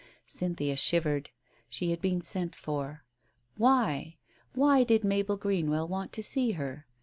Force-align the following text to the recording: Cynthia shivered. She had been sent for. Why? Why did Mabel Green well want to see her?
Cynthia 0.25 0.75
shivered. 0.77 1.29
She 1.69 1.91
had 1.91 2.01
been 2.01 2.21
sent 2.21 2.55
for. 2.55 3.03
Why? 3.55 4.17
Why 4.55 4.83
did 4.83 5.03
Mabel 5.03 5.37
Green 5.37 5.69
well 5.69 5.87
want 5.87 6.11
to 6.13 6.23
see 6.23 6.53
her? 6.53 6.87